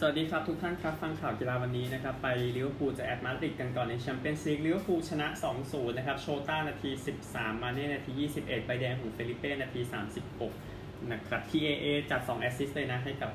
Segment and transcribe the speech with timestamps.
[0.00, 5.26] สวัสดีครับ ทุกท่านครับ ฟังข่าวกีฬาวันนี้นะครับ ไปลิเวอร์พูลเจอแอตมาดริดกันก่อนในแชมเปี้ยนส์ลีกลิเวอร์พูลชนะ
[5.62, 6.90] 2-0 นะครับ โชต้านาที
[7.26, 9.80] 13 มาเน่นาที 21 ใบแดงของเฟลิเป้นาที
[10.44, 13.30] 36 นะครับ TAA จัด 2 แอสซิสต์เลยนะ ให้กับ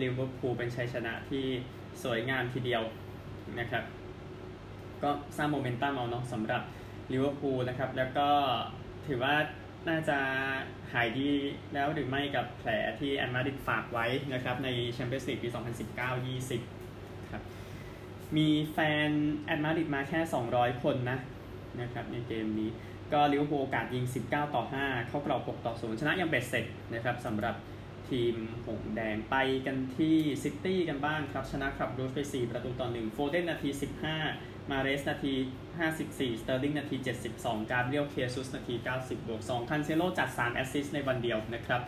[0.00, 1.44] ลิเวอร์พูลเป็นชัยชนะที่
[2.02, 2.82] สวยงามทีเดียว
[3.58, 3.84] นะครับ
[5.02, 6.62] ก็สร้างโมเมนตัมเอาเนาะสำหรับ
[7.12, 8.28] ลิเวอร์พูลนะครับ แล้วก็
[9.06, 9.34] ถือว่า
[9.88, 10.18] น่าจะ
[10.92, 11.30] หายดี
[11.74, 12.70] แล้วหรือไม่กับแผล
[13.00, 15.48] ที่แอตมาดริดฝากไว้นะครับในแชมเปี้ยนส์ลีกปี
[16.60, 17.42] 2019-20 ครับ
[18.36, 18.78] มีแฟ
[19.08, 19.10] น
[19.44, 20.20] แอตมาดริดมาแค่
[20.52, 21.18] 200 คนนะ
[21.80, 22.70] นะครับในเกมนี้
[23.12, 27.54] ก็ลิเวอร์พูลโอกาสยิง 19 ต่อ 5 เข้ากรอบ 6 ต่อ 0 ชนะอย่างเบ็ดเสร็จนะครับสำหรับ
[28.10, 28.34] ทีม
[28.66, 33.68] หงส์แดงไปกันที่ซิตี้กันบ้างครับ ชนะคลับบรูซไป 4 ประตูต่อ 1 โฟเดนนาที
[34.16, 35.34] 15 มาเรสนาที
[35.86, 36.96] 54 สเตอร์ลิงนาที
[37.34, 41.82] 72 กาเบรียลเชซุสนาที 90 บวก 2 คันเซโลจัด 3 แอสซิสต์ในวันเดียวนะครับ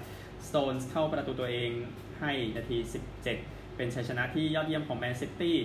[0.47, 1.71] สโตนส์เข้าประตูตัวเอง
[2.21, 2.77] ให้นาที
[3.27, 5.57] 17 เป็นชัยชนะที่ยอดเยี่ยมของแมนซิตี้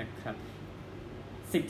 [0.00, 0.36] นะครับ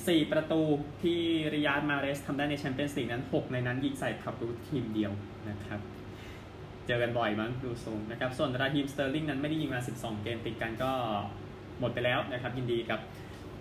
[0.06, 0.60] 14 ประตู
[1.02, 1.20] ที่
[1.54, 5.12] ริยาดมาเรสทำได้ในแชมเปี้ยนส์ลีกนั้น 6 ในนั้นยิงใส่คลับบรูซทีมเดียว
[5.48, 5.80] นะครับ
[6.86, 10.90] เจอกันบ่อยมั้งดูทรงนะครับ ส่วนราฮีมสเตอร์ลิงนั้นไม่ได้ยิงมา 12 เกมติดกันก็
[11.80, 13.00] หมดไปแล้วนะครับ ยินดีกับ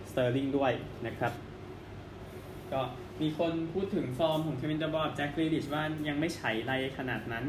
[0.10, 0.72] สเตอร์ลิงด้วย
[1.08, 1.34] นะครับ
[2.72, 2.82] ก็
[3.22, 7.46] มีคนพูดถึงฟอร์มของเควินเดอบรอยน์แจ็คกรีลิชว่ายังไม่ไฉไลขนาดนั้น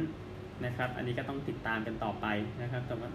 [0.65, 2.27] นะครับ อันนี้ก็ต้องติดตามกันต่อไป
[2.63, 3.11] นะครับ แต่ว่า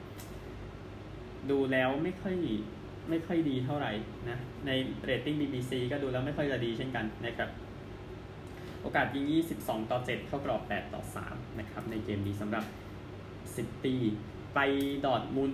[1.49, 2.35] ดูแล้วไม่ค่อย
[3.09, 3.91] ไม่ค่อยดีเท่าไหร่
[4.29, 4.71] นะ ใน
[5.03, 7.49] เรตติ้ง BBC ก็ดูแล้วไม่ค่อยจะดีเช่นกันนะครับ
[8.81, 9.25] โอกาสยิง
[9.57, 12.63] 22 ต่อ 7 เข้ากรอบ 8 ต่อ 3 นะครับ ในเกมนี้สำหรับ
[13.55, 14.01] ซิตี้
[14.55, 14.59] ไป
[15.05, 15.51] ดอร์ทมุนด์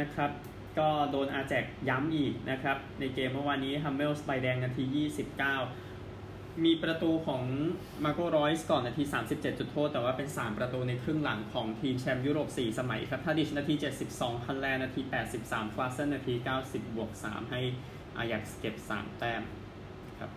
[0.00, 0.30] นะครับ
[0.78, 7.42] ก็โดนอาแจ็กซ์ย้ำอีกนะครับ ในเกมเมื่อวานนี้ฮัมเมลส์ใบแดงนาที 29 มีประตูของ
[8.04, 13.74] มาร์โกรอยส์ก่อนนาที 37 จุดโทษ แต่ว่าเป็น 3 ประตูในครึ่งหลังของทีมแชมป์ยุโรป 4 สมัยครับทาดิชนาที
[14.10, 15.00] 72 ฮัลแลร์นาที
[15.38, 17.60] 83คลาสเซนนาที 90 บวก 3 ให้
[18.18, 19.42] อาแจ็กซ์เก็บ 3 แต้ม
[20.18, 20.30] ครับ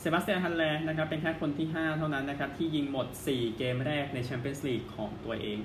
[0.00, 5.58] เซบาสเตียนฮัลแลร์นะครับเป็นแค่คนที่ 5 เท่านั้นนะครับที่ยิงหมด 4 เกมแรกในแชมเปี้ยนส์ลีกของตัวเอง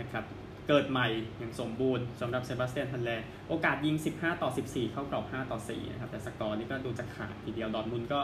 [0.00, 0.24] นะครับ
[0.68, 1.06] เกิดใหม่
[1.38, 8.20] อย่างสมบูรณ์สำหรับเซบาสเตียนฮัลแลร์โอกาสยิง 15 ต่อ 14 เข้ากรอบ 5 ต่อ4นะครับแต่สกอร์นี่ก็ดูจะขาดทีเดียวดอร์ทมุนด์ก็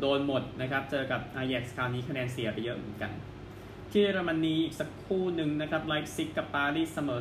[0.00, 3.12] โดนหมดนะครับ เจอกับอาแจ็กซ์คราวนี้คะแนนเสียไปเยอะเหมือนกัน
[3.90, 7.20] ที่เยอรมนีอีกสักคู่หนึ่งนะครับไลป์ซิกกับปารีสเสมอ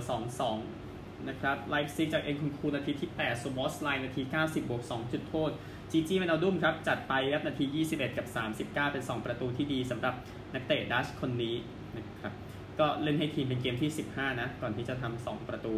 [0.64, 5.52] 2-2 นะครับไลป์ซิกจากเอ็นคุนคูนาทีที่ 8 โซบอสไลนาที 90 บวก 2 จุดโทษ
[5.92, 10.14] จีจีไวนัลดุมครับ จัดไปครับนาที 21 กับ 39 เป็น 2 ประตูที่ดีสำหรับ
[10.54, 11.56] นักเตะดัชคนนี้
[11.98, 12.34] นะครับ
[12.80, 15.76] ก็เล่นให้ทีมเป็นเกมที่ 15 นะ ก่อนที่จะทำ2ประตู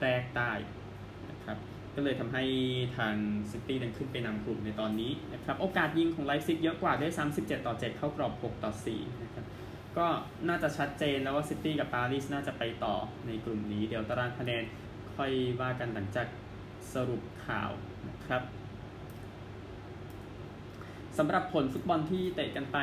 [0.00, 0.52] แรกได้
[1.30, 1.58] นะครับ
[1.94, 2.44] ก็เลยทำให้
[2.96, 3.14] ทาง
[3.50, 9.44] ซิตี้นั้นขึ้นไปนำกลุ่มในตอนนี้นะครับ โอกาสยิงของไลป์ซิกเยอะกว่าด้วยซ้ำ17ต่อ 7 เข้ากรอบ 6 ต่อ 4 นะครับ
[9.96, 10.06] ก็
[10.48, 12.94] น่าจะชัดเจนแล้วว่าซิตี้กับปารีสน่าจะไปต่อ
[13.26, 14.62] ในกลุ่มนี้ เดี๋ยวตารางคะแนน
[15.16, 16.26] ค่อยว่ากันหลังจาก
[16.94, 17.70] สรุปข่าว
[18.08, 18.42] นะครับ
[21.18, 22.78] สำหรับผลฟุตบอลที่เตะกันไป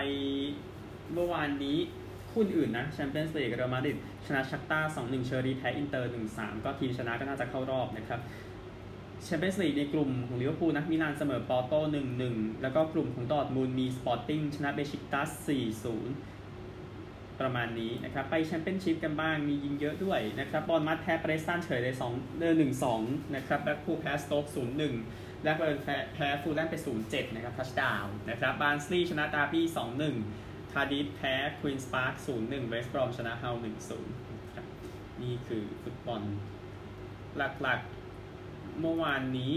[1.14, 1.78] เมื่อวานนี้
[2.32, 8.20] คู่อื่นนะแชมเปี้ยนส์ลีกเรอัลมาดริดชนะชัคตาร์2-1 เชอริฟฟ์แพ้อินเตอร์1-3 ก็ทีมชนะก็น่าจะเข้ารอบนะครับ
[9.24, 11.80] แชมเปี้ยนส์ลีกในกลุ่มของลิเวอร์พูลนะมิลานเสมอปอร์โต้
[12.22, 15.30] 1-1 แล้วก็กลุ่มของดอร์ทมุนด์มีสปอร์ติ้งชนะเบชิกตัส
[16.14, 22.56] 4-0ประมาณนี้นะครับ ไปแชมเปี้ยนชิพกันบ้าง มียิงเยอะด้วยนะครับ บอร์นมัธแพ้เปรสตันเฉยเลย2เดือน
[22.96, 24.46] 1-2นะครับแบล็คพูลแพ้สโต๊ค
[24.96, 25.78] 0-1แบล็คเบิร์น
[26.14, 29.66] แพ้ฟูแล่มไป0-7นะครับ touchdown นะครับบาร์นสลีย์ชนะดาร์บี้
[30.12, 34.66] 2-1คาดิฟแพ้ควีนส์พาร์ค0-1เวสต์บรอมชนะฮัลล์1-0นะครับ
[35.22, 36.22] นี่คือฟุตบอล
[37.38, 39.54] หลักๆเมื่อวานนี้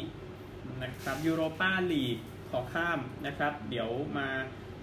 [0.82, 2.16] นะครับยูโรปาลีก
[2.50, 4.28] ขอข้ามนะครับ เดี๋ยวมา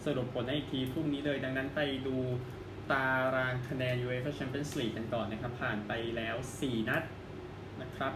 [0.05, 2.17] สรุปผลให้อีกทีพรุ่งนี้เลย ดังนั้นไปดู
[2.91, 7.03] ตารางคะแนน UEFA Champions League กันก่อนนะครับ ผ่านไปแล้ว 4 นัด
[7.81, 8.13] นะครับ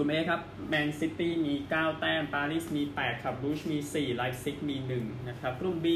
[0.00, 5.86] กลุ่ม A ครับแมนซิตี้มี 9 แต้มปารีสมี 8 ครับบรูชมี 4 ไลป์ซิกมี 1 นะครับกลุ่ม B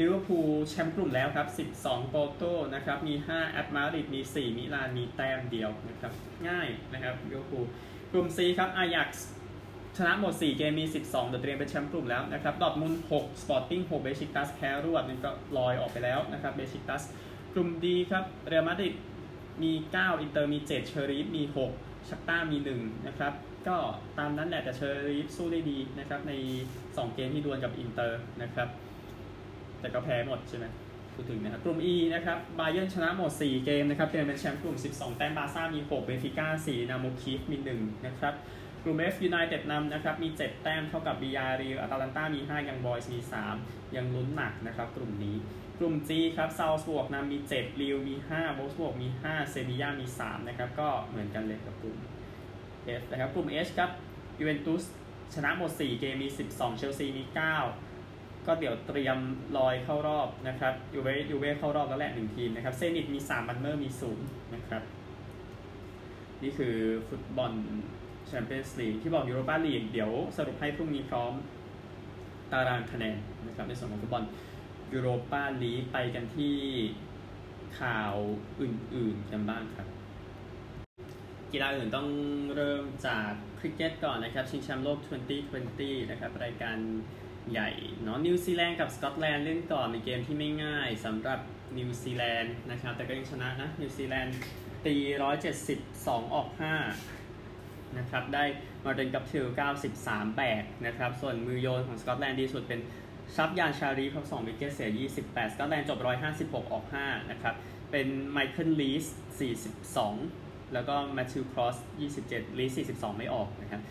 [0.00, 1.48] ลิเวอร์พูลแชมป์กลุ่มแล้วครับ
[1.80, 2.42] 12 ปอร์โต้
[2.74, 6.12] นะครับ มี 5 แอตมาดริดมี 4 มิลาน มีแต้มเดียวนะครับ
[6.48, 7.64] ง่ายนะครับลิเวอร์พูล
[8.12, 9.26] กลุ่ม C ครับอาแจ็กซ์
[9.96, 17.02] ชนะหมด 4 เกมมี 12เดี๋ยวเตรียมเป็นแชมป์กลุ่มแล้วนะครับดอร์ทมุนด์6สปอร์ติ้ง6เบชิกตัสแพ้รวดมันก็ลอยออกไปแล้วนะครับเบชิกตัส
[17.54, 18.94] กลุ่ม D ครับเรอัลมาดริด
[19.62, 23.32] มี 9 อินเตอร์มี 7 เชอริฟฟ์มี 6 ชัคตาร์มี1นะครับ
[23.68, 23.76] ก็
[24.18, 26.32] ตามนั้นแหละแต่เชอริฟฟ์สู้ได้ดีนะครับ ใน
[26.74, 28.68] 2 เกมที่ดวลกับอินเตอร์นะครับ
[29.80, 30.66] แต่ก็แพ้หมดใช่ไหม
[31.14, 38.34] พูดถึงนะครับกลุ่ม E นะครับบาเยิร์นชนะหมด 4 เกมนะครับเตรียมเป็นแชมป์กลุ่ม 12 แต้มบาซ่ามี 6 เบนฟิก้า 4 ดินาโมเคียฟมี 1 นะครับ
[38.84, 43.18] กลุ่ม F United นำนะครับมี 7 แต้มเท่ากับ b ารีอัตแลนตามี 5 ยังบอยส์มี
[43.56, 45.36] 3 ยังลุ้นหนักนะครับกลุ่มนี้
[45.78, 51.96] กลุ่ม G ครับซัลซ์บวร์กนำมี 7 ลีลล์มี5โวล์ฟสบวร์กมี 5 เซบียามี 3 นะครับ ก็เหมือนกันเลยกับกลุ่ม
[53.00, 53.90] F นะครับ กลุ่ม H ครับ
[54.38, 54.82] ยูเวนตุส
[55.34, 59.18] ชนะหมด 4 เกมมี 12 เชลซีมี 9 ก็เดี๋ยวเตรียม
[59.56, 63.88] ลอยเข้ารอบนะครับยูเวยูเวเข้ารอบแล้วแหละหนึ่งทีมนะครับ เซนิตมี 3 บันเมอร์มี
[64.22, 64.82] 0 นะครับ
[66.42, 66.74] นี่คือ
[67.08, 67.52] ฟุตบอล
[68.26, 71.32] แชมเปี้ยนส์ลีกที่บอกยูโรปาลีกเดี๋ยวสรุปให้พรุ่งนี้พร้อม
[72.52, 73.16] ตารางคะแนน
[73.46, 74.24] นะครับในส่วนของฟุตบอล
[74.92, 76.56] ยูโรปาลีไปกันที่
[77.80, 78.14] ข่าว
[78.60, 79.88] อื่นๆกันบ้างครับ
[81.52, 82.08] กีฬาอื่นต้อง
[82.56, 84.98] เริ่มจากคริกเก็ตก่อนนะครับ ชิงแชมป์โลก
[85.54, 86.76] 2020 นะครับ รายการ
[87.52, 87.70] ใหญ่
[88.02, 91.40] เนาะนิวซีแลนด์กับสกอตแลนด์เล่นก่อนในเกมที่ไม่ง่ายสำหรับ
[91.78, 94.36] นิวซีแลนด์นะครับ แต่ก็ยังชนะนะ นิวซีแลนด์
[94.86, 94.94] ตี
[95.64, 96.48] 172 ออก
[97.22, 98.44] 5 นะครับ ได้
[98.84, 99.46] มาร์ตินกัปทิล
[99.90, 102.80] 93 แบกนะครับ ส่วนมือโยนของสกอตแลนด์ดีสุดเป็น
[103.34, 104.90] ซาฟยานชารีฟครับ2 wicket เสีย
[105.24, 105.98] 28สกอตแลนด์จบ
[106.30, 107.54] 156 ออก 5 นะครับ
[107.90, 109.04] เป็นไมเคิลลีสก์
[109.90, 111.76] 42 แล้วก็แมทธิวครอส
[112.18, 113.82] 27 ลีสก์42 ไม่ออกนะครับ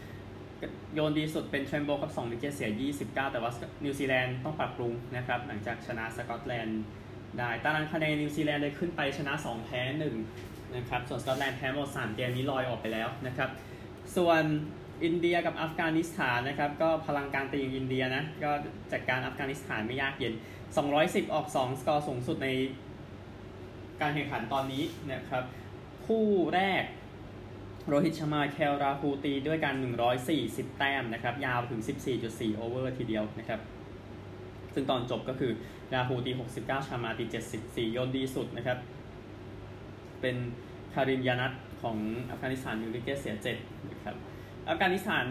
[0.94, 2.70] โยนดีสุดเป็นเทรนต์โบลต์ครับ2 wicket เสีย
[3.02, 3.52] 29 แต่ว่า
[3.84, 6.82] นิวซีแลนด์ต้องปรับปรุงนะครับ หลังจากชนะสกอตแลนด์
[7.38, 9.82] ได้ ตารางคะแนนนิวซีแลนด์เลยขึ้นไปชนะ 2 แพ้
[10.28, 13.50] 1 นะครับ ส่วนสกอตแลนด์แพ้หมด3เกมนี้ลอยออกไปแล้วนะครับ
[14.18, 14.44] ส่วน
[15.06, 18.52] อินเดียกับอัฟกานิสถานนะครับ ก็พลังการตีของอินเดียนะ ก็
[18.92, 20.34] จัดการอัฟกานิสถานไม่ยากเย็น
[20.84, 22.50] 210 ออก 2 สกอร์สูงสุดใน
[24.02, 24.84] การแข่งขันตอนนี้
[25.14, 25.44] นะครับ
[26.06, 26.84] คู่แรก
[27.88, 29.76] โรฮิตชาร์มาเคแอลราหุลตีด้วยกัน
[30.28, 31.82] 140 แต้มนะครับ ยาวถึง
[32.20, 33.60] 14.4 over ทีเดียวนะครับ
[34.74, 35.52] ซึ่งตอนจบก็คือ
[35.94, 37.26] ราหุลตี 69 ชาร์มาตี
[37.60, 38.78] 74 โยนดีสุดนะครับ
[40.22, 40.36] เป็น
[40.94, 41.98] คาริมจานัตของ
[42.30, 44.16] อัฟกานิสถาน 1 wicket เสีย 7 นะครับ
[44.70, 45.26] อัฟกานิสถาน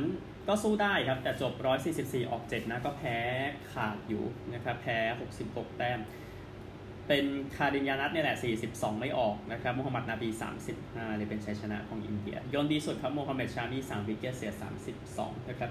[0.48, 1.52] ก็สู้ได้ครับ แต่จบ
[1.92, 3.18] 144 ออก 7 นะ ก็แพ้
[3.72, 4.24] ขาดอยู่
[4.54, 4.98] นะครับ แพ้
[5.38, 6.00] 66 แต้ม
[7.08, 7.24] เป็น
[7.56, 8.36] คาริมจานัตเนี่ยแหละ
[8.68, 10.28] 42 ไม่ออกนะครับมูฮัมหมัดนาบี
[10.72, 14.52] 35 เลยเป็นชัยชนะของอินเดีย โยนดีสุดครับโมฮัมหม็ดชามี 3 wicket เสีย
[15.00, 15.70] 32 นะครับ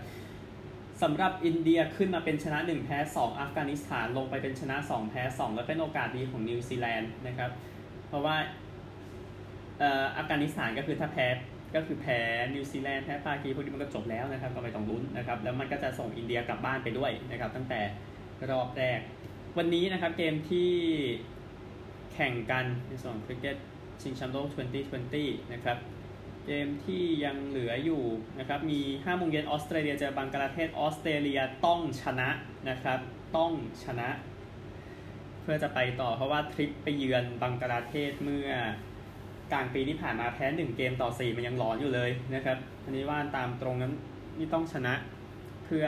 [1.02, 7.52] สำหรับอินเดียขึ้นมาเป็นชนะ 1 แพ้ 2 อัฟกานิสถานลงไปเป็นชนะ 2 แพ้ 2 และเป็นโอกาสดีของนิวซีแลนด์นะครับ
[8.08, 8.36] เพราะว่า
[10.18, 11.28] อัฟกานิสถานก็คือถ้าแพ้
[11.76, 12.20] ก็คือแพ้
[12.54, 17.82] นิวซีแลนด์แพ้ปากีพวกนี้มันก็จบแล้วนะครับก็ไม่ต้องลุ้นนะครับแล้วมันก็จะส่งอินเดียกลับบ้านไปด้วยนะครับตั้งแต่
[18.50, 19.00] รอบแรก
[19.58, 20.72] วันนี้นะครับเกมที่
[22.14, 23.58] แข่งกันในส่วนคริกเก็ต
[24.02, 24.48] ชิงแชมป์โลก
[25.00, 25.78] 2020 นะครับ
[26.48, 28.04] เกมที่ยังเหลืออยู่
[28.40, 32.30] นะครับมี5โมงเย็นออสเตรเลียเจอบังกลาเทศออสเตรเลียต้องชนะ
[32.70, 33.00] นะครับ
[33.38, 33.52] ต้อง
[33.84, 34.10] ชนะ
[35.42, 38.50] เพื่อจะไปต่อเพราะว่าทริปไปเยือนบังกลาเทศเมื่อ
[39.52, 43.94] กลางปีที่ผ่านมาแพ้หนึ่งเกมต่อสี่มันยังหลอนอยู่เลยนะครับอันนี้ว่าตามตรงนั้น
[44.38, 44.94] นี่ต้องชนะ
[45.66, 45.86] เพื่อ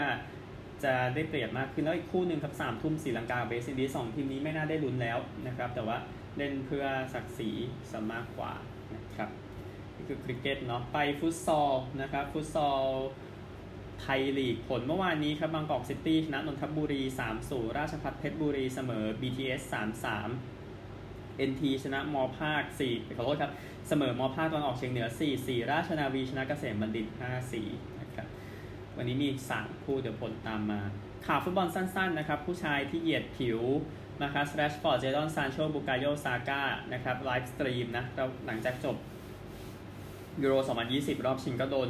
[0.83, 5.18] จะได้เปรียบมากขึ้นแล้วอีกคู่หนึ่งครับสามทุ่มสีลังกาเบสินดีสองทีมนี้ไม่น่าได้ลุ้นแล้ว
[5.48, 5.98] นะครับ แต่ว่า
[6.38, 7.51] เล่นเพื่อศักดิ์ศรี
[7.92, 8.54] สมากกว่า
[8.95, 9.30] นะครับ
[9.95, 11.71] นี่คือคริกเก็ตเนาะไปฟุตซอล
[12.01, 12.83] นะครับฟุตซอล
[14.01, 20.62] ไทยลีกผลเมื่อวานนี้ครับบางกอกซิตี้ชนะนนทบุรี3 0ราชพัฒเพชรบุรีเสมอ BTS 3 3
[21.50, 23.51] NT ชนะม.ภาค4ขอโทษครับ
[23.88, 28.27] เสมอม.ภาคตะวันออกเฉียงเหนือ 4 4 ราชนาวีชนะเกษมบัณฑิต 5 4 นะครับ
[28.97, 30.81] วันนี้มี3คู่เดี๋ยวผลตามมา
[31.27, 33.59] ข่าวฟุตบอลสั้นๆนะครับ ผู้ชายที่เหยียดผิว
[34.24, 36.62] นะครับแรชฟอร์ด เจดอน ซานโช บุกาโย ซาก้า
[36.93, 38.05] นะครับ live stream นะ
[38.46, 38.98] หลังจากจบ
[40.41, 40.53] ยูโร
[40.89, 41.89] 2020 รอบชิงก็โดน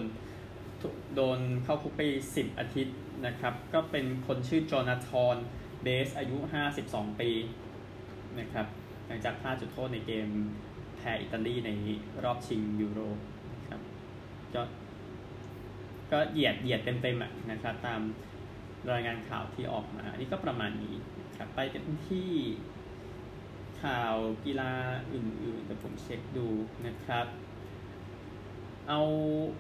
[1.15, 2.01] โดนเข้าคุกไป
[2.34, 5.36] 10 อาทิตย์นะครับ ก็เป็นคนชื่อโจนาธอน
[5.84, 6.38] เบส อายุ
[6.79, 7.32] 52 ปี
[8.39, 8.68] นะครับ
[9.07, 10.27] หลังจากพลาดจุดโทษในเกม
[10.98, 11.72] แพ้อิตาลีใน
[12.24, 13.00] รอบชิงยูโร
[13.69, 13.81] ครับ
[14.55, 14.62] ก็
[16.12, 18.01] ก็เหยียดเหยียดเต็มๆอะนะครับตาม
[18.91, 20.95] รายงานข่าวที่ออกมาอันนี้ก็ประมาณนี้
[21.38, 22.29] ครับไปกันที่
[23.83, 24.74] ข่าวกีฬา
[25.13, 26.48] อื่นๆแต่ผมเช็คดู
[26.88, 27.25] นะครับ
[28.89, 29.00] เอา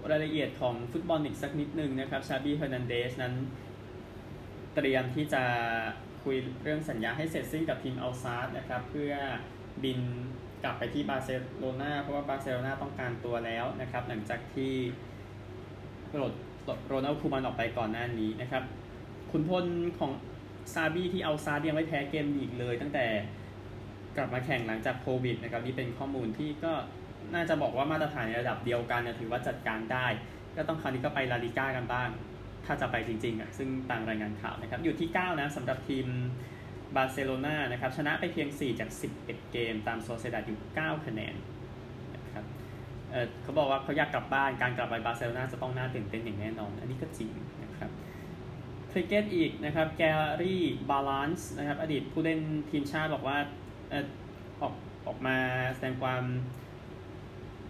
[0.09, 3.33] รายละเอียดของฟุตบอลอีกสักนิดนึงนะครับชาบีเฮอร์นันเดสนั้น
[4.75, 5.43] เตรียมที่จะ
[6.23, 9.13] คุยเรื่องสัญญาให้เสร็จสิ้นกับทีมอัลซาดด์นะครับ เพื่อ
[9.83, 9.99] บิน
[10.63, 14.73] กลับไปที่บาร์เซโลนาเพราะว่าบาร์เซโลนาต้องการตัวแล้วนะครับ หลังจากที่
[16.13, 18.63] โรนัลด์คูมันออกไปก่อนหน้านี้นะครับ
[19.31, 19.65] ขุนพล
[19.99, 20.11] ของ
[20.73, 23.05] ชาบี้ที่อัลซาดด์ยังไม่แพ้เกมอีกเลย ตั้งแต่
[24.17, 26.73] กลับมาแข่งหลังจากโควิดนะครับนี่เป็นข้อมูลที่ก็
[27.33, 30.07] น่าจะบอกว่ามาตรฐานในระดับเดียวกันถือว่าจัดการได้
[30.55, 32.09] ก็ต้องคราวนี้ก็ไปลาลิก้ากันบ้าง
[32.65, 36.07] ถ้าจะไปจริงๆอะซึ่งตามรายงานข่าวนะครับ อยู่ที่ 9 นะสำหรับทีม
[36.95, 38.89] บาร์เซโลนานะครับ ชนะไปเพียง 4 จาก
[39.21, 41.35] 11 เกม ตามโซเซดาอยู่ 9 คะแนน
[42.15, 42.45] นะครับ
[43.11, 47.31] เขาบอกว่าเขาอยากกลับบ้านการกลับไปบาร์เซโลนาจะต้องน่าตื่นเต้นอย่างแน่นอน อันนี้ก็จริง
[47.63, 47.91] นะครับ
[48.91, 50.03] คริกเก็ตอีกนะครับแก
[50.41, 52.39] รี่บาลานซ์นะครับ อดีตผู้เล่น
[52.71, 53.37] ทีมชาติบอกว่า
[54.61, 54.73] ออก
[55.07, 55.37] ออกมา
[55.75, 56.23] แสดงความ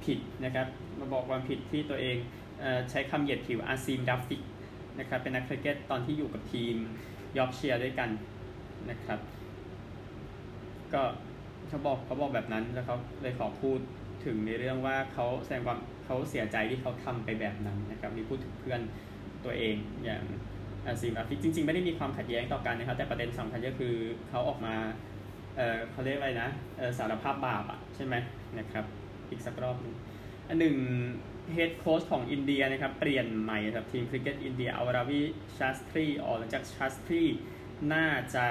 [0.06, 0.68] ผิดนะครับ
[1.00, 2.16] มาบอกความผิดที่ตัวเอง
[2.90, 4.42] ใช้คำเหยียดผิวอาซีมราฟิก
[5.00, 6.76] นะครับเป็นนักคริกเก็ตตอนที่อยู่กับทีม
[7.38, 8.10] ยอร์กเชียร์ด้วยกัน
[8.90, 9.20] นะครับ
[10.94, 11.02] ก็
[11.68, 13.80] เขาบอกเขาบอกแบบนั้นแล้วเขาเลยขอพูด
[14.26, 18.82] ถึงในเรื่องว่าเขาแสดงความเขาเสียใจที่เขาทำไปแบบนั้นนะครับมีพูดถึงเพื่อน
[19.46, 20.24] ตัวเองอย่าง
[20.86, 23.94] อาซีมราฟิกจริง ๆ ไม่ได้มีความขัดแย้งต่อกันนะครับ แต่ประเด็นสำคัญก็คือ
[24.30, 24.76] เขาออกมา
[25.58, 26.50] เออเขาเรียกอะไรนะ
[26.98, 28.16] สารภาพบาปอะใช่ไหม
[28.60, 28.86] นะครับ
[29.30, 29.96] อีกสักรอบนึง
[30.48, 30.76] อันหนึ่ง
[31.52, 35.22] head coach ของอินเดียนะครับเปลี่ยนใหม่ครับทีมคริกเก็ตอินเดียอาราวิ
[35.58, 37.24] ชัสทรีออกหลังจากชัสทรี
[37.94, 38.46] น่าจะ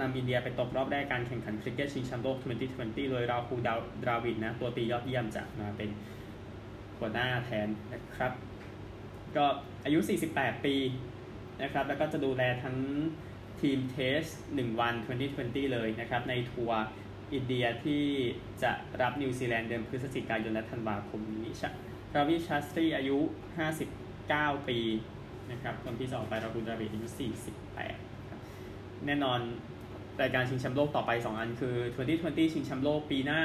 [0.00, 2.36] นำอินเดียไปตกรอบแรกการแข่งขันคริกเก็ตชิงแชมป์โลก
[2.74, 5.90] 2020 โดยราคูดาวดราวิดนะตัวตียอดเยี่ยมจะมาเป็น
[6.98, 8.32] หัวหน้าแทนนะครับ
[9.36, 9.44] ก็
[9.84, 9.98] อายุ
[10.32, 10.74] 48 ปี
[11.62, 12.76] นะครับ แล้วก็จะดูแลทั้ง
[13.60, 14.94] ทีม Test 1 วัน
[15.34, 16.80] 2020 เลยนะครับ ในทัวร์
[17.34, 18.04] อินเดียที่
[18.62, 21.48] จะรับนิวซีแลนด์เดือนพฤศจิกายนและธันวาคมนี้
[22.16, 23.18] ราวีชาสตรีอายุ
[23.92, 24.78] 59 ปี
[25.50, 27.06] นะครับคนที่สองไปราหุลดราวิดอายุ
[28.26, 29.40] 48แน่นอน
[30.22, 31.76] รายการชิงแชมป์โลกต่อไป 2 อันคือ
[32.14, 33.42] 2020 ชิงแชมป์โลกปีหน้า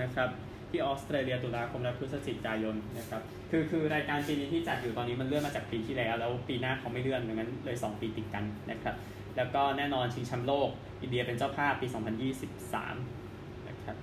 [0.00, 0.28] นะครับ
[0.70, 8.94] ที่ออสเตรเลียตุลาคมและพฤศจิกายนนะครับคือคือรายการปีนี้ที่จัดอยู่ตอนนี้มันเลื่อนมาจากปีที่แล้ว แล้วปีหน้าเขาไม่เลื่อนดังนั้นเลย 2 ปีติดกันนะครับ
[9.36, 10.68] แล้วก็แน่นอนชิงแชมป์โลก
[11.00, 11.86] อินเดียเป็นเจ้าภาพปี
[12.92, 13.96] 2023นะครับ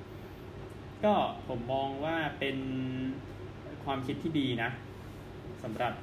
[1.04, 1.14] ก็
[1.48, 2.58] ผมมองว่าเป็น
[3.88, 4.70] ความคิดที่ดีนะ
[5.64, 5.94] สำหรับ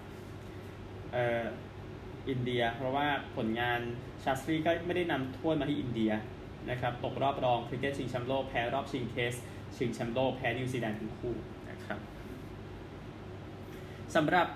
[2.28, 3.80] อินเดีย เพราะว่าผลงาน
[4.22, 6.12] ชาสตรีก็ไม่ได้นำถ้วยมาที่อินเดีย
[6.70, 9.32] นะครับตกรอบรองคริกเก็ตชิงแชมป์โลกแพ้รอบชิง Test
[9.76, 11.34] ชิงแชมป์โลกแพ้นิวซีแลนด์ทั้งคู่
[11.70, 11.98] นะครับ
[14.14, 14.46] สำหรับ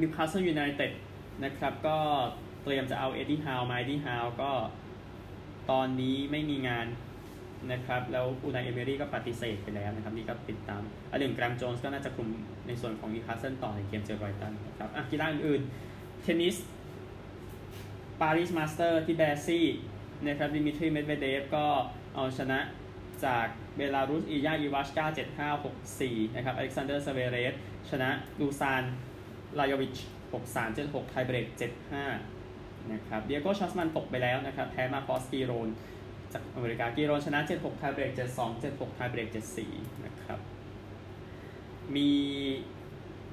[0.00, 0.92] นิวคาสเซิลยูไนเต็ด
[1.44, 1.98] นะครับก็
[2.62, 4.52] เตรียมจะเอาเอ็ดดี้ฮาวมาเอ็ดดี้ฮาวก็
[5.70, 6.86] ตอนนี้ไม่มีงาน
[7.72, 12.28] นะครับแล้วอูนายเอเมรี่ก็ปฏิเสธไปแล้วนะครับนี่ก็ติดตามอันหนึ่งแกรมโจนส์ก็น่าจะคุม
[12.66, 16.56] ในส่วนของนิวคาสเซิลต่อในเกมเจอไบรตันนะครับอะกีฬาอื่นๆเทนนิส
[18.20, 19.66] ปารีสมาสเตอร์ที่แบซี่
[20.26, 21.66] นะครับดิมิทรีเมดเวเดฟก็
[22.14, 22.58] เอาชนะ
[23.24, 23.46] จาก
[23.76, 25.06] เบลารุสอิลยาอิวาชกา
[25.56, 27.54] 7564นะครับอเล็กซานเดอร์ซเวเรฟ
[27.90, 28.10] ชนะ
[28.40, 28.82] ดูซาน
[29.58, 29.96] ลาโยวิช
[30.54, 31.46] 6376ไทเบรก
[32.18, 35.68] 75นะครับดิเอโกชวาร์ตซ์มันตกไปแล้วนะครับแพ้มาคอสกีโรน
[36.32, 39.28] จากอเมริกากีโรนชนะ 76ไทเบรก72 76ไทเบรก
[39.66, 40.38] 74 นะครับ
[41.94, 42.10] มี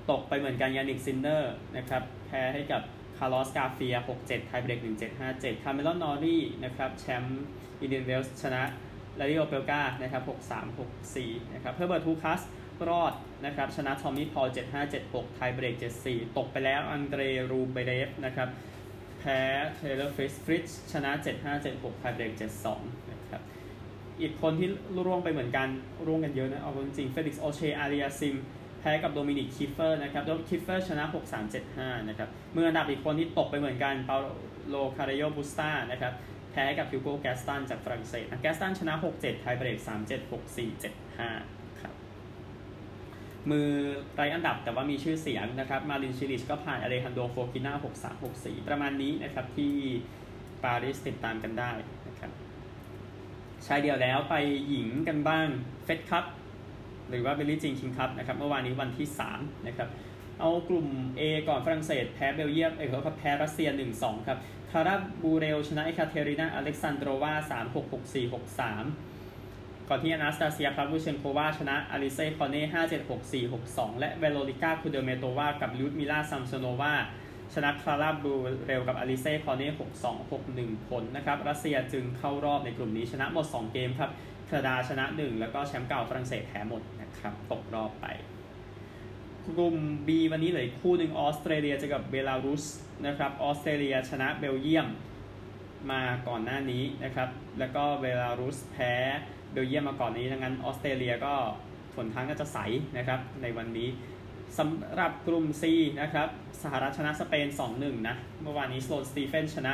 [0.09, 2.81] ตกไปเหมือนกันยานิกซินเนอร์นะครับ แพ้ให้กับ
[3.17, 4.79] คาร์ลอสการ์เฟีย 67 ไทเบรก
[5.21, 7.43] 1757 คาเมรอนนอร์รี่นะครับ แชมป์
[7.81, 8.61] อินเดียนเวลส์ชนะ
[9.19, 10.23] ลาริโอเปลกานะครับ
[10.87, 12.41] 6364 นะครับ เพื่อเบิร์ตทูคัส
[12.89, 13.13] รอด
[13.45, 14.47] นะครับ ชนะทอมมี่พอล
[14.91, 17.21] 7576 ไทเบรก 74 ตกไปแล้วอังเดร
[17.51, 18.49] รูเบเรฟนะครับ
[19.23, 19.41] แพ้
[19.75, 21.11] เทเลอร์ฟิสฟริชชนะ
[21.55, 22.31] 7576ไทเบรก
[22.71, 23.41] 72 นะครับ
[24.21, 24.69] อีกคนที่
[25.05, 25.67] ร่วงไปเหมือนกัน
[26.07, 28.35] ร่วงกันเยอะนะ เอาจริงเฟลิกซ์โอเชอาริอาซิม
[28.79, 31.03] แพ้กับโดมินิกคิฟเฟอร์นะครับโดมินิกคิฟเฟอร์ชนะ
[31.57, 34.17] 6375 นะครับ มืออันดับอีกคนที่ตกไปเหมือนกัน เปา
[34.69, 36.13] โลคาร์เรโนบุสตานะครับ
[36.51, 41.62] แพ้กับฮิวโกแกสตันจากฝรั่งเศสแกสตันชนะ 6-7ไทเบรก3-7 6-4 7-5
[43.51, 43.69] มือ
[44.15, 47.73] ไร้อันดับแต่ว่ามีชื่อเสียงนะครับ มารินชิลิชก็ผ่านอเลฮันโดโฟกิน่า
[48.03, 49.73] 6-3 6-4 ประมาณนี้นะครับที่
[50.63, 51.71] ปารีสติดตามกันได้
[52.07, 52.31] นะครับ
[53.65, 54.35] ชายเดียวแล้วไป
[54.69, 55.47] หญิงกันบ้าง
[55.85, 56.25] เฟดคัพ
[57.09, 59.07] หรือว่าบิลลี่จีนคิงคัพนะครับเมื่อวานนี้วันที่
[59.37, 59.89] 3 นะครับ
[60.39, 60.87] เอากลุ่ม
[61.19, 63.69] A ก่อนฝรั่งเศสแพ้เบลเยียมเออเขาแพ้รัสเซีย
[63.99, 64.39] 1-2 ครับ
[64.71, 69.12] คลาร่าบูเรลชนะเอคาเทรินาอเล็กซานโดรวา3-6-6-4-6-3
[69.89, 72.63] ก่อนที่อนาสตาเซียพาฟลิวเชนโควาชนะอลิเซ่กอร์เนต์
[73.51, 76.93] 5-7-6-4-6-2และเวโรนิก้าคูเดอร์เมโตวากับลูดมิล่าซัมโซโนวา
[77.53, 78.33] ชนะคลาร่าบู
[78.65, 79.67] เรลกับอลิเซ่กอร์เนต์
[80.03, 84.11] 6-2 6-1ผลนะครับรัสเซียจึงเข้ารอบในกลุ่มนี้ชนะหมด2เกมครับ
[84.45, 88.05] แคนาดาชนะ1แล้วก็แชมป์เก่าฝรั่งเศสแพ้หมดนะครับตกรอบไป
[89.57, 89.75] กลุ่ม
[90.07, 92.63] B วันนี้เลยคู่หนึ่งออสเตรเลียจะกับเบลารุส
[93.05, 94.87] นะครับออสเตรเลียชนะเบลเยียม
[95.91, 98.93] มาก่อนหน้านี้นะครับ แล้วก็เบลารุสแพ้
[99.51, 101.33] เบลเยียมมาก่อนนี้ดังนั้นออสเตรเลียก็
[101.95, 102.57] ผลทั้งก็จะใส
[102.97, 103.89] นะครับในวันนี้
[104.57, 105.63] สำหรับกลุ่ม C
[106.01, 106.27] นะครับ
[106.63, 107.47] สหรัฐชนะสเปน
[107.77, 109.73] 2-1 นะ เมื่อวานนี้ สโลนสตีเฟนชนะ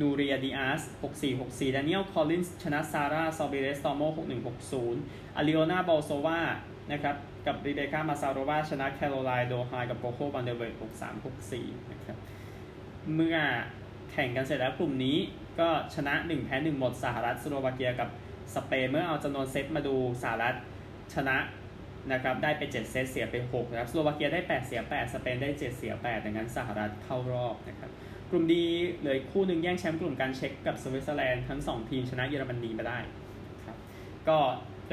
[0.00, 4.46] นูเรียดีอาร์ส6-4 6-4 ดานิเอล คอลลินส์ ชนะซาร่า ซอร์ริเบสตอร์โม 6-1
[4.86, 6.40] 6-0 อาลิโอนาบอลโซวา
[6.92, 12.18] นะครับ กับรีเบคกามาซาโรวา ชนะแคโรไลน์ โดไลไฮด์กับโคโค่แวนเดเวห์6 3 6 4 นะครับ
[13.14, 13.36] เมื่อ
[14.12, 15.16] แข่งกันเสร็จแล้วกลุ่มนี้
[15.58, 18.08] ก็ชนะ 1 แพ้ 1 หมดสหรัฐสโลวาเกียกับ
[18.54, 20.54] สเปนเมื่อเอาจำนวนเซตมาดูสหรัฐ
[21.14, 21.36] ชนะ
[22.12, 27.90] นะครับได้ไป 7 เซตเสียไป6นะครับสโลวาเกียได้ 8 เสีย 8 สเปนได้ 7 เสีย8ดังนั้นสหรัฐเข้ารอบนะครับ
[28.30, 28.64] กลุ่มดี
[29.04, 32.98] เลยคู่หนึ่งแย่งแชมป์กลุ่มการเช็คกับสวิตเซอร์แลนด์ทั้ง 2 ทีมชนะเยอรมนีมาได้
[33.66, 33.76] ครับ
[34.28, 34.38] ก็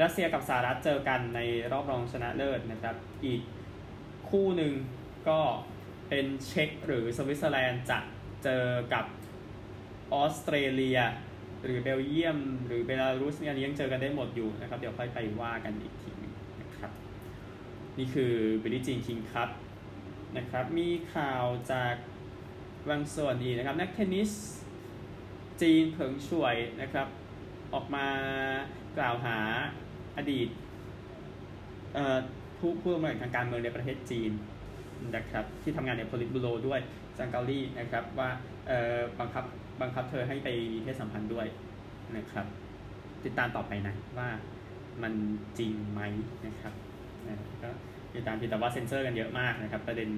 [0.02, 1.40] รัสเซียกับสหรัฐเจอกันใน
[1.72, 3.40] รอบรองชนะเลิศนะครับอีก
[4.30, 4.72] คู่หนึ่ง
[5.28, 5.40] ก็
[6.08, 7.98] เป็นเช็กหรือสวิตเซอร์แลนด์จะ
[8.44, 9.04] เจอกับ
[10.14, 10.98] ออสเตรเลีย
[11.64, 16.92] หรือเบลเยียม หรือเบลารุสเนี่ยยังเจอกันได้หมดอยู่นะครับ เดี๋ยวค่อยไปว่ากันอีกทีนึงนะครับ
[17.98, 19.48] นี่คือบิจีนคิงครับ
[20.36, 21.94] นะครับ มีข่าวจาก
[22.88, 24.30] บางส่วนอีกนะครับ นักเทนนิส
[25.62, 27.06] จีนเผิงช่วยนะครับ
[27.74, 28.06] ออกมา
[28.98, 29.38] กล่าวหา
[30.16, 30.48] อดีต
[32.58, 34.32] ผู้ผู้ดำเนินทางการเมืองในประเทศจีน
[35.16, 36.80] นะครับที่ทำงานในโพลิตบูโรด้วย
[37.18, 38.30] จังเกาลี่นะครับว่า
[39.20, 39.44] บังคับ
[39.80, 41.46] บังคับเธอให้ไปมีเพศสัมพันธ์ด้วย
[42.16, 42.46] นะครับ
[43.24, 44.28] ติดตามต่อไปนะว่า
[45.02, 45.12] มัน
[45.58, 46.00] จริงไหม
[46.46, 46.72] นะครับ
[47.62, 47.70] ก็
[48.14, 50.10] ติดตามแต่ว่าเซ็นเซอร์กันเยอะมากนะครับ ประเด็น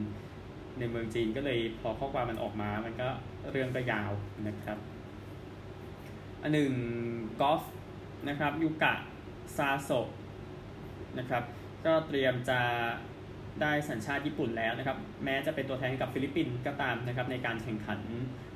[0.78, 3.08] ในเมืองจีนก็เลยพอข้อความมันออกมา มันก็
[3.50, 4.12] เรื่องก็ยาว
[4.48, 4.78] นะครับ
[6.42, 6.72] อันหนึ่ง
[7.40, 7.62] กอล์ฟ
[8.28, 8.94] นะครับยูกะ
[9.56, 9.90] ซาโซ
[11.18, 11.42] นะครับ
[11.86, 12.60] ก็เตรียมจะ
[13.62, 18.00] ได้สัญชาติญี่ปุ่นแล้วนะครับ แม้จะเป็นตัวแทนกับฟิลิปปินส์ก็ตามนะครับในการแข่งขัน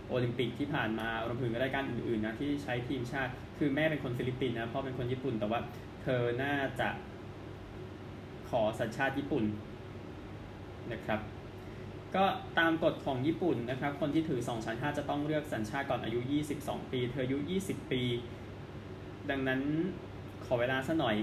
[0.09, 5.61] โอลิมปิกที่ผ่านมารวมถึงรายการอื่นๆนะที่ใช้ทีมชาติ คือแม่เป็นคนฟิลิปปินส์นะพ่อเป็นคนญี่ปุ่นแต่ว่า
[6.03, 6.89] เธอน่าจะ
[8.51, 9.45] ขอสัญชาติญี่ปุ่น
[10.93, 11.21] นะครับ
[12.17, 12.25] ก็
[12.59, 16.19] ตามกฎของญี่ปุ่นนะครับ คนที่ถือ2สัญชาติจะต้องเลือกสัญชาติก่อนอายุ
[16.57, 18.03] 22 ปี เธออายุ 20 ปี
[19.31, 19.61] ดังนั้น
[20.45, 21.17] ขอเวลาสักหน่อย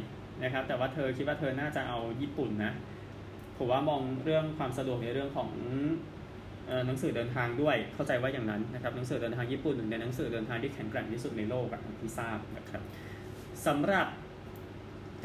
[0.44, 2.74] นะครับ แต่ว่าเธอคิดว่าเธอน่าจะเอาญี่ปุ่นนะ
[3.58, 5.50] ผมว่ามองเรื่องความสะดวกในเรื่องของ
[6.88, 12.82] หนังสือเดินทางด้วยเข้าใจว่าอย่างนั้นนะครับหนังสือเดินทางญี่ปุ่นหนึ่งในหนังสือเดินทางที่แข็งแกร่งที่สุดในโลกแบบที่ทราบนะครับ
[13.66, 14.08] สำหรับ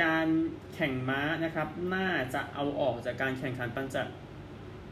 [0.02, 0.28] การ
[0.74, 3.96] แข่งม้านะครับน่าจะเอาออกจากการแข่งขันปัญจ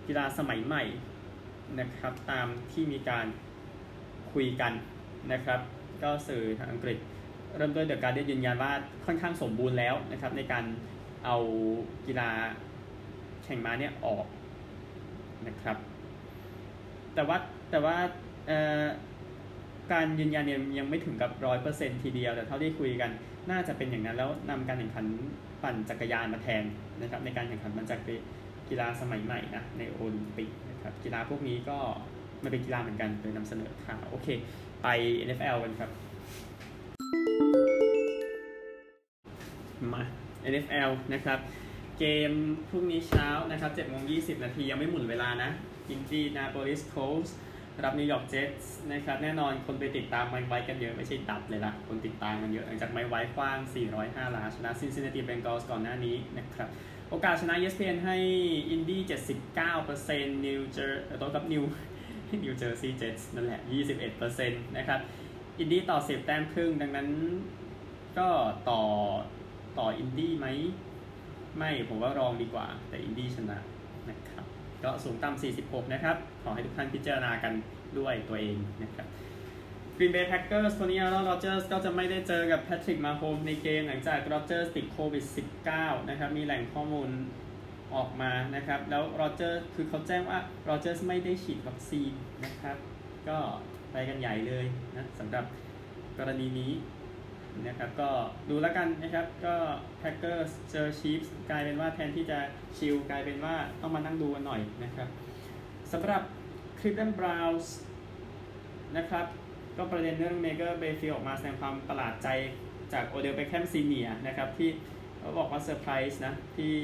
[0.07, 0.85] กีฬาสมัยใหม่
[1.81, 3.27] นะครับตามที่มีการ
[4.33, 4.73] คุยกัน
[5.33, 5.61] นะครับ
[6.03, 6.99] ก็สื่อทางอังกฤษ
[7.57, 8.73] เริ่มด้วยเดอะการ์เดียยืนยันว่า
[9.07, 10.65] ค่อนข้างสมบูรณ์แล้วนะครับในการ
[11.25, 11.37] เอา
[12.07, 12.31] กีฬา
[13.45, 14.27] แข่งม้าเนี่ยออก
[15.47, 15.77] นะครับ
[17.15, 17.37] แต่ว่า
[17.71, 17.97] แต่ว่า
[19.93, 23.11] การยืนยันเนี่ยยังไม่ถึงกับร้อยเปอร์เซ็นทีเดียว แต่เท่าที่คุยกัน
[23.51, 25.07] น่าจะเป็นอย่างนั้น แล้วนำการแข่งขัน
[25.63, 26.65] ปั่นจักรยานมาแทน
[27.01, 28.03] นะครับในการแข่งขันปั่นจักร
[28.69, 31.79] กีฬาสมัยใหม่นะในโอลิมปิกนะครับกีฬาพวกนี้ก็
[32.43, 34.29] มันเป็นกีฬาเหมือนกันโดยนำเสนอข่าวโอเค
[34.83, 34.87] ไป
[35.27, 35.91] NFL กันครับ
[39.93, 40.03] มา
[40.53, 41.39] NFL นะครับ
[41.99, 42.33] เกม
[42.71, 45.51] พรุ่งนี้เช้านะครับ7โมง20 นาทียังไม่หมุนเวลานะ
[45.91, 47.29] อินดีนาโปลิสโคส
[47.85, 53.59] รับนิวยอร์กเจ็ตส์นะครับแน่นอนคนไปติดตามไมค์ไว้กันเยอะ ไม่ใช่ตับเลยละคนติดตามกันเยอะหลังจากไมค์ไว้กว้าง
[53.97, 56.69] 405 ล้านชนะซินซินนาติเบงกอลส์ก่อนหน้านี้นะครับ
[57.11, 58.17] โอกาสชนะ ESPN ให้
[58.71, 59.01] อินดี้
[59.73, 61.65] 79%นิวเจอร์ตัวกับนิว
[62.45, 63.61] นิวเจอร์ซีย์เจ็ตส์นั่นแหละ
[64.19, 65.01] 21%นะครับ
[65.59, 67.09] อินดี้ต่อ 10 แต้มครึ่ง ดังนั้น
[68.19, 68.29] ก็
[68.71, 68.83] ต่อ
[69.79, 70.47] ต่ออินดี้ไหม
[71.59, 73.59] ไม่ผมว่ารองดีกว่า แต่อินดี้ชนะ
[74.11, 74.45] นะครับ
[74.85, 77.53] ก็สูงต่ำ46 นะครับ ขอให้ทุกท่านพิจารณากัน
[77.99, 79.07] ด้วยตัวเองนะครับ
[79.97, 85.25] Green Bay Packers ตัวนี้แอรอนโรเจอร์สก็จะไม่ได้เจอกับแพทริกมาโฮมในเกมหลังจากโรเจอร์ติดโควิด
[85.67, 87.11] 19 นะครับ มีแหล่งข้อมูล
[87.95, 92.13] ออกมานะครับ แอรอนโรเจอร์คือเขาแจ้งว่าโรเจอร์ไม่ได้ฉีดวัคซีน
[92.45, 92.77] นะครับ
[93.29, 93.39] ก็
[93.93, 94.65] ไปกันใหญ่เลย
[94.97, 95.45] นะสำหรับ
[96.19, 96.73] กรณีนี้
[97.67, 98.11] นะครับก็
[98.51, 99.55] ดูแล้วกันนะครับก็
[99.99, 102.39] แพ็กเกอร์เจอชีฟส์กลายเป็นว่าแทนที่จะ
[102.77, 105.09] ชิลกลายเป็นว่าต้องมานั่งดูกันหน่อยนะครับ
[105.93, 106.23] สำหรับ
[106.79, 107.75] คลีฟแลนด์บราวน์ส
[108.97, 109.27] นะครับ
[109.77, 112.29] ก็ประเด็นเรื่องเบเกอร์เมย์ฟิลด์ออกมาแสดงความประหลาดใจ
[112.93, 114.71] จากโอเดลเบคแฮมซีเนียนะครับที่
[115.19, 116.75] เขาบอกว่าเซอร์ไพรส์นะที่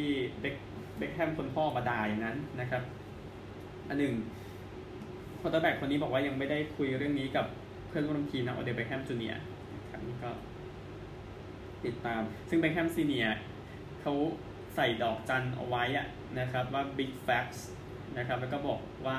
[0.40, 0.54] เบค
[0.98, 2.82] เบคแฮมคนพ่อมาด่าอย่างนั้นนะครับ
[3.88, 4.14] อันหนึ่ง
[5.40, 7.46] คอร์เตอร์แบ็กคนนี้บอกว่ายังไม่ได้คุยเรื่องนี้กับ
[7.88, 9.34] เพื่อนร่วมทีมนะโอเดลเบคแฮมจูเนีย
[9.74, 10.30] นะครับนี่ก็
[11.86, 13.26] ติดตาม ซึ่งเบคแฮมซีเนีย
[14.00, 14.14] เขา
[14.74, 16.06] ใส่ดอกจันเอาไว้อะ
[16.38, 17.60] นะครับว่า big facts
[18.18, 19.16] นะครับแล้วก็บอกว่า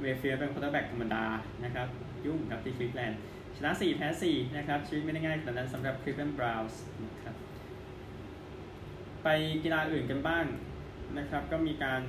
[0.00, 1.24] เมย์ฟิลด์เป็นคอร์เตอร์แบ็กธรรมดา
[1.64, 1.88] นะครับ
[2.26, 3.18] ยุ่งกับที่คลิฟแลนด์
[3.56, 7.34] ชนะ 4 แพ้ 4 นะครับ ชีวิตไม่ได้ง่ายขนาดนั้นสำหรับคลิฟแลนด์บราวน์สนะครับ
[9.22, 9.28] ไป
[9.62, 10.44] กีฬาอื่นกันบ้าง
[11.18, 12.02] นะครับ ก็มีการ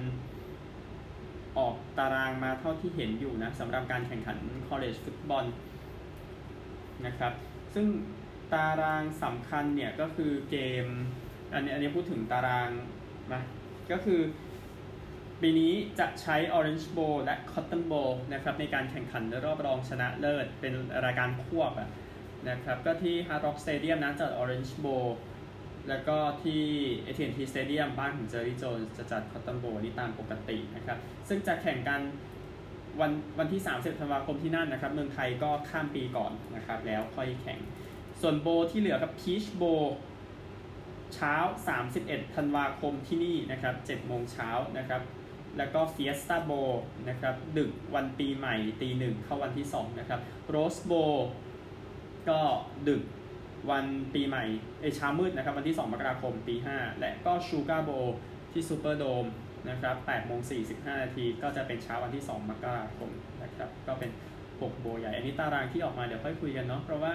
[1.57, 4.37] ออกตารางมาเท่าที่เห็นอยู่นะสำหรับการแข่งขัน
[4.69, 5.45] college ฟุตบอล
[7.05, 7.33] นะครับ
[7.73, 7.85] ซึ่ง
[8.53, 10.85] ตารางสำคัญเนี่ยก็คือเกม
[11.53, 12.69] อันนี้อันนี้พูดถึงตาราง
[13.33, 13.41] นะ
[13.91, 14.21] ก็คือ
[15.41, 20.73] ปีนี้จะใช้ Orange Bowl และ Cotton Bowl นะครับในการแข่งขันรอบรองชนะเลิศเป็น
[21.05, 21.71] รายการควบ
[22.49, 25.09] นะครับก็ที่ Hard Rock Stadium นะจัด Orange Bowl
[25.89, 26.63] แล้วก็ที่
[27.05, 32.01] AT&T Stadium บ้านของเจอร์รี่โจนส์จะจัดคอตตันโบว์ลนี่ตามปกตินะครับซึ่งจะแข่งกัน
[33.01, 37.59] วันวันที่ 30 ธันวาคมที่นั่นนะครับ เมืองไทยก็ข้ามปีก่อนนะครับ แล้วค่อยแข่ง
[38.21, 39.63] ส่วนโบว์ลที่เหลือครับพีชโบว์ล
[41.15, 41.35] เช้า
[41.85, 45.01] 31 ธันวาคมที่นี่นะครับ7โมงเช้านะครับ
[45.57, 46.51] แล้วก็เฟียสตาโบว์ล
[47.09, 50.93] นะครับ ดึกวันปีใหม่ตีหนึ่งเข้าวันที่ 2 นะครับโรสโบว์ล
[52.29, 52.39] ก็
[52.89, 53.03] ดึก
[53.71, 54.43] วันปีใหม่
[54.81, 57.91] เอ่อเช้ามืดนะครับ วันที่ 2 มกราคมปี 5 และก็ชูการ์โบว์ล
[58.51, 59.25] ที่ซูเปอร์โดม
[59.69, 60.39] นะครับ8โมง
[60.71, 63.09] 45 นาที ก็จะเป็นเช้าวันที่ 2 มกราคม
[63.43, 64.11] นะครับ ก็เป็น
[64.45, 67.11] 6 โบว์ลใหญ่ อันนี้ตารางที่ออกมาเดี๋ยวค่อยคุยกันเนาะ เพราะว่า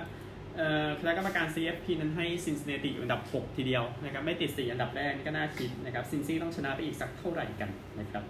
[1.00, 8.24] คณะกรรมการ CFP นั้นให้ซินซินเนติอยู่อันดับ 6 ทีเดียวนะครับไม่ติด 4 อันดับแรกนี่ก็น่าคิดนะครับซินซี่ต้องชนะไปอีกสักเท่าไหร่กันนะครับ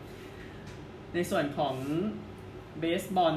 [1.15, 1.75] ในส่วนของ
[2.81, 3.37] เบสบอล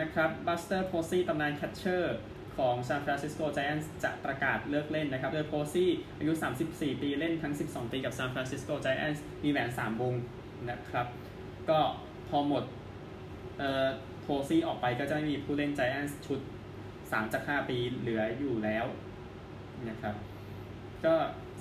[0.00, 2.18] นะครับบัสเตอร์โพซี่ตำนาน catcher
[2.56, 6.32] ของซานฟรานซิสโกไจแอนท์จะประกาศเลิกเล่นนะครับ โดยโพซี่อายุ
[6.66, 10.14] 34 ปีเล่นทั้ง 12 ปีกับซานฟรานซิสโกไจแอนท์มีแหวน 3 วง
[10.70, 11.06] นะครับ
[11.70, 11.80] ก็
[12.28, 12.64] พอหมด
[13.58, 13.88] เอ่อ
[14.22, 16.40] โพซี่ออกไปก็จะไม่มีผู้เล่นไจแอนท์ชุด
[17.12, 18.86] 3จาก5ปีเหลืออยู่แล้ว
[19.88, 20.14] นะครับ
[21.04, 21.14] ก็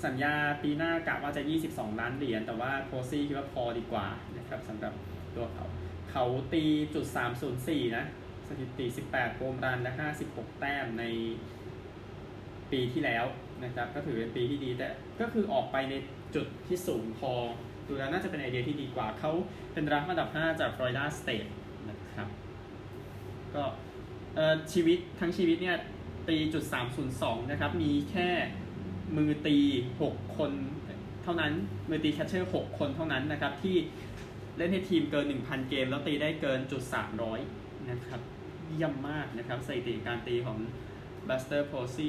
[0.06, 4.94] สัญญาปีหน้ากะว่าจะ 22 ล้านเหรียญแต่ว่าโพซี่คิดว่าพอดีกว่านะครับสำหรับ
[5.36, 5.66] ตัวเขา
[6.12, 6.64] เขาตี
[6.96, 7.06] จุด
[7.52, 8.06] 304 นะ
[8.48, 9.92] สถิติ 18โฮมรันและ
[10.26, 11.04] 56 แต้มใน
[12.72, 13.26] ปีที่แล้ว
[13.64, 15.94] นะครับก็ถือเป็นปีที่ดีแต่ก็คือออกไปใน
[16.36, 17.34] จุดที่สูงพอ
[17.88, 19.32] ดูแล้วน่าจะเป็นไอเดียที่ดีกว่าเขา
[19.74, 21.46] เป็นรับอันดับ 5 จากฟลอริดาสเตท
[21.90, 22.28] นะครับ
[23.56, 23.64] ก็
[24.74, 25.78] ชีวิตทั้งชีวิตเนี่ย
[26.30, 28.30] ตีจุด302นย์สองนะครับ มีแค่
[29.18, 29.58] มือตี
[30.00, 30.52] 6คน
[31.24, 31.54] เท่านั้น
[31.90, 33.76] มือตี catcher 6คนเท่านั้นนะครับ ที่
[34.58, 36.84] เล่นให้ทีมเกิน1,000เกม แล้วตีได้เกินจุด
[37.36, 38.22] 300นะครับ
[38.68, 40.58] เยี่ยมมากนะครับสถิติการตีของ
[41.28, 42.08] บัสเตอร์โพซี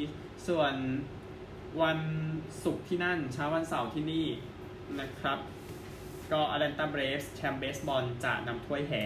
[0.49, 0.75] ส่วน
[1.83, 1.99] วัน
[2.65, 4.27] ศุกร์ที่นั่นเช้าวันเสาร์ที่นี่
[5.01, 5.39] นะครับ
[6.33, 9.05] ก็อ t แลนตาเบรฟแชมป์เบสบอลจะนำถ้วยแห่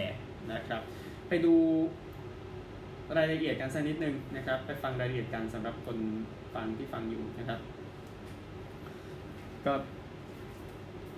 [0.53, 0.81] นะครับ
[1.27, 1.55] ไปดู
[3.17, 5.97] รายละเอียดกันสักนิดนึงนะครับ ไปฟังรายละเอียดกันสำหรับคน
[6.55, 7.59] ฟังที่ฟังอยู่นะครับ
[9.65, 9.73] ก็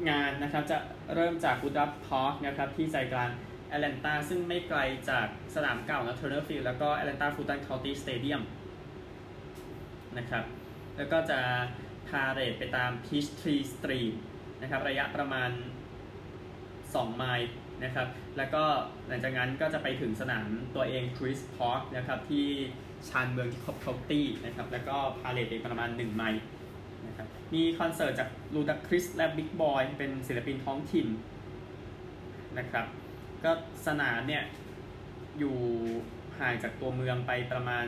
[0.10, 0.77] งานนะครับจะ
[1.15, 3.32] เริ่มจาก Good Up Park นะครับที่ใจกลาง
[3.67, 8.41] แอตแลนตาซึ่งไม่ไกลจากสนามเก่านะ Turner Field แล้วก็ Atlanta Fulton County Stadium
[10.17, 10.43] นะครับ
[10.97, 11.39] แล้วก็จะ
[12.10, 14.13] พาเรดไปตาม Peachtree Street
[14.62, 15.49] นะครับระยะประมาณ
[16.34, 17.49] 2 ไมล์
[17.84, 18.63] นะครับ แล้วก็
[19.08, 22.46] หลังจากนั้นก็จะไปถึงสนามตัวเอง Truist Park นะครับที่
[23.10, 26.44] ชานเมืองที่ Cobb County นะครับ แล้วก็ parade ไปประมาณ 1 ไมล์
[27.08, 31.08] นะครับ มีคอนเสิร์ตจาก Ludacris และ Big Boi เป็นศิลปินท้องถิ่น
[32.60, 32.86] นะครับ
[33.44, 33.52] ก็
[33.88, 34.44] สนามเนี่ย
[35.39, 35.58] อยู่
[36.39, 37.88] ห่างจากตัวเมืองไปประมาณ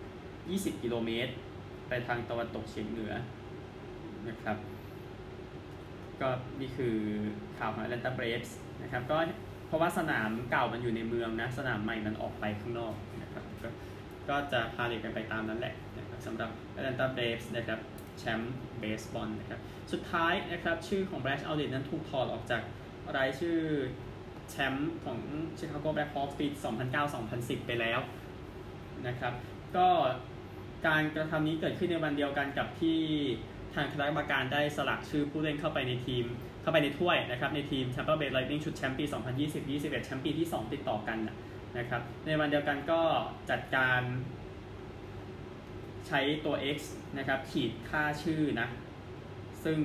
[0.00, 1.32] 20 กิโลเมตร
[1.88, 3.12] ไปทางตะวันตกเฉียงเหนือ
[4.28, 4.56] นะครับ
[6.20, 6.28] ก็
[6.60, 6.96] นี่คือ
[7.58, 8.50] ข่าวของ Atlanta Braves
[8.84, 9.18] นะครับก็
[9.68, 13.68] เพราะว่าสนามเก่ามันอยู่ในเมืองนะสนามใหม่มันออกไปข้างนอกนะครับก็
[14.28, 17.78] ก็จะพาเด็กกันไปตามนั้นแหละนะครับสำหรับ Atlanta Braves นะครับ
[18.18, 19.60] แชมป์เบสบอลนะครับ
[19.92, 22.62] สุดท้ายนะครับชื่อของ Brash Outlet นั้นถูกถอดออกจาก
[23.16, 23.58] รายชื่อ
[24.50, 25.18] แชมป์ของ
[25.58, 26.46] Chicago Blackhawks ปี
[27.06, 28.00] 2009-2010 ไปแล้ว
[29.06, 29.32] นะครับ
[29.76, 29.88] ก็
[30.86, 32.98] การกระทำนี้เกิดขึ้นในวันเดียวกันกับที่
[33.74, 36.24] ทางคณะกรรมการได้สลักชื่อผู้เล่นเข้าไปในทีม
[36.62, 39.04] เข้าไปในถ้วยนะครับในทีม Tampa Bay Lightning ชุดแชมป์ปี
[39.54, 41.18] 2020-21 แชมป์ปีที่ 2 ติดต่อกัน
[41.78, 43.00] นะครับในวันเดียวกันก็
[43.50, 44.00] จัดการ
[46.06, 46.78] ใช้ตัว X
[47.18, 48.68] นะครับขีดค่าชื่อนะ
[49.64, 49.78] ซึ่ง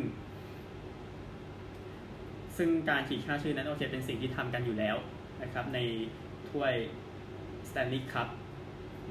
[2.58, 4.96] ซึ่งการขีดค่าชื่อนั้นโอเคเป็นสิ่งที่ทำกันอยู่แล้ว
[5.42, 5.80] นะครับใน
[6.50, 6.74] ถ้วย
[7.70, 8.28] Stanley Cup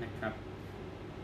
[0.03, 0.33] นะครับ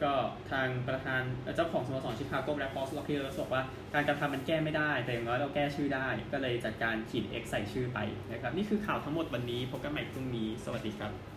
[0.03, 0.13] ก็
[0.53, 1.23] ทางประธาน
[1.57, 3.63] เจ้าของสโมสรชิคาโกแบล็คฮอสล็อกเกอร์บอกว่า
[3.95, 7.99] การกระทำมันแก้ไม่ได้ แต่อย่างน้อยเราแก้ชื่อได้ ก็เลยจัดการขีด X ใส่ชื่อไป
[8.33, 11.34] นะครับ นี่คือข่าวทั้งหมดวันนี้พบกันใหม่พรุ่งนี้ สวัสดีครับ